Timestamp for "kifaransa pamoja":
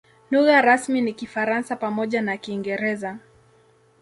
1.13-2.21